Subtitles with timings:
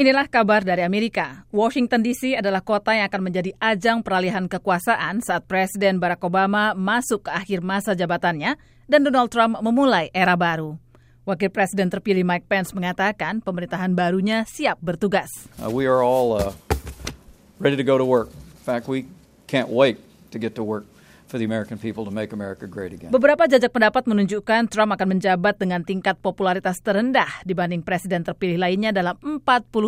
[0.00, 1.44] Inilah kabar dari Amerika.
[1.52, 7.28] Washington DC adalah kota yang akan menjadi ajang peralihan kekuasaan saat Presiden Barack Obama masuk
[7.28, 8.56] ke akhir masa jabatannya
[8.88, 10.80] dan Donald Trump memulai era baru.
[11.28, 15.28] Wakil Presiden terpilih Mike Pence mengatakan pemerintahan barunya siap bertugas.
[15.60, 16.56] Uh, we are all uh,
[17.60, 18.32] ready to go to work.
[18.32, 19.04] In fact, we
[19.52, 20.00] can't wait
[20.32, 20.88] to get to work.
[21.30, 23.14] For the American people to make America great again.
[23.14, 28.90] Beberapa jajak pendapat menunjukkan Trump akan menjabat dengan tingkat popularitas terendah dibanding presiden terpilih lainnya
[28.90, 29.40] dalam 40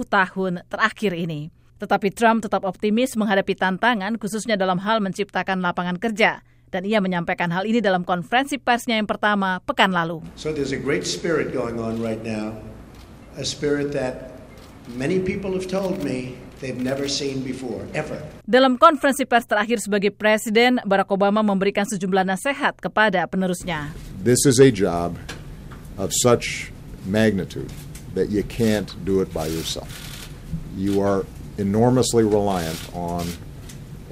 [0.07, 1.51] tahun terakhir ini.
[1.83, 6.47] Tetapi Trump tetap optimis menghadapi tantangan khususnya dalam hal menciptakan lapangan kerja.
[6.73, 10.25] Dan ia menyampaikan hal ini dalam konferensi persnya yang pertama pekan lalu.
[10.41, 12.57] So there's a great spirit going on right now.
[13.37, 14.41] A spirit that
[14.97, 18.23] many people have told me they've never seen before, ever.
[18.47, 23.91] Dalam konferensi pers terakhir sebagai presiden, Barack Obama memberikan sejumlah nasihat kepada penerusnya.
[24.23, 25.19] This is a job
[25.99, 26.71] of such
[27.03, 27.69] magnitude
[28.15, 29.91] that you can't do it by yourself.
[30.79, 31.27] You are
[31.59, 33.27] enormously reliant on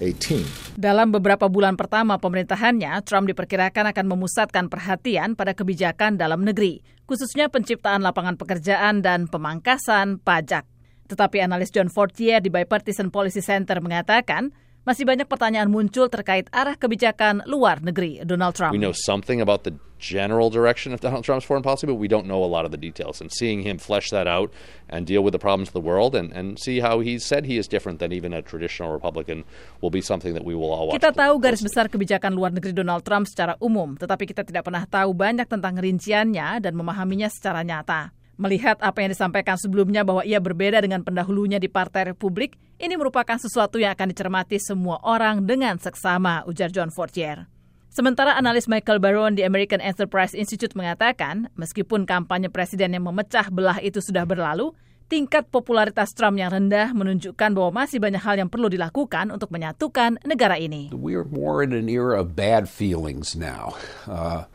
[0.03, 0.45] a team.
[0.81, 7.53] Dalam beberapa bulan pertama pemerintahannya, Trump diperkirakan akan memusatkan perhatian pada kebijakan dalam negeri, khususnya
[7.53, 10.70] penciptaan lapangan pekerjaan dan pemangkasan pajak.
[11.11, 16.73] Tetapi analis John Fortier di Bipartisan Policy Center mengatakan, masih banyak pertanyaan muncul terkait arah
[16.73, 18.73] kebijakan luar negeri Donald Trump.
[18.73, 22.25] We know something about the general direction of Donald Trump's foreign policy, but we don't
[22.25, 23.21] know a lot of the details.
[23.21, 24.49] And seeing him flesh that out
[24.89, 27.61] and deal with the problems of the world and, and see how he said he
[27.61, 29.45] is different than even a traditional Republican
[29.85, 30.97] will be something that we will all watch.
[30.97, 34.89] Kita tahu garis besar kebijakan luar negeri Donald Trump secara umum, tetapi kita tidak pernah
[34.89, 38.17] tahu banyak tentang rinciannya dan memahaminya secara nyata.
[38.41, 43.37] Melihat apa yang disampaikan sebelumnya bahwa ia berbeda dengan pendahulunya di Partai Republik, ini merupakan
[43.37, 47.45] sesuatu yang akan dicermati semua orang dengan seksama, ujar John Fortier.
[47.93, 53.77] Sementara analis Michael Baron di American Enterprise Institute mengatakan, meskipun kampanye presiden yang memecah belah
[53.85, 54.73] itu sudah berlalu,
[55.13, 60.17] tingkat popularitas Trump yang rendah menunjukkan bahwa masih banyak hal yang perlu dilakukan untuk menyatukan
[60.25, 60.89] negara ini.
[60.97, 63.77] We are more in an era of bad feelings now.
[64.09, 64.49] Uh,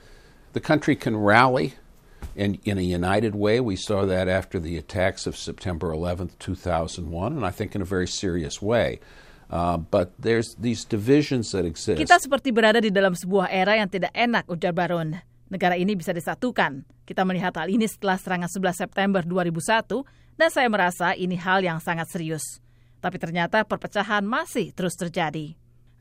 [0.58, 1.78] the country can rally
[2.36, 3.60] in, in a united way.
[3.60, 7.88] We saw that after the attacks of September 11th, 2001, and I think in a
[7.88, 9.00] very serious way.
[9.50, 12.02] Uh, but there's these divisions that exist.
[12.02, 15.22] Kita seperti berada di dalam sebuah era yang tidak enak, ujar Baron.
[15.46, 16.82] Negara ini bisa disatukan.
[17.06, 20.02] Kita melihat hal ini setelah serangan 11 September 2001,
[20.36, 22.58] dan saya merasa ini hal yang sangat serius.
[22.98, 25.54] Tapi ternyata perpecahan masih terus terjadi.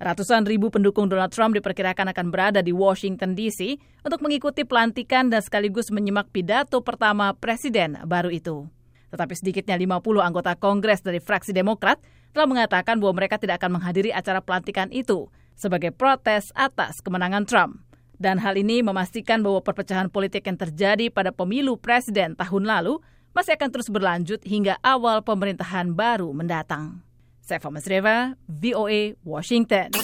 [0.05, 5.41] Ratusan ribu pendukung Donald Trump diperkirakan akan berada di Washington DC untuk mengikuti pelantikan dan
[5.41, 8.69] sekaligus menyimak pidato pertama presiden baru itu.
[9.09, 12.05] Tetapi sedikitnya 50 anggota Kongres dari fraksi Demokrat
[12.37, 17.81] telah mengatakan bahwa mereka tidak akan menghadiri acara pelantikan itu sebagai protes atas kemenangan Trump.
[18.21, 23.01] Dan hal ini memastikan bahwa perpecahan politik yang terjadi pada pemilu presiden tahun lalu
[23.33, 27.01] masih akan terus berlanjut hingga awal pemerintahan baru mendatang.
[27.47, 29.91] Sefa Masreva, VOA, Washington.
[29.93, 30.01] The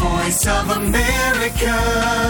[0.00, 2.23] Voice of America.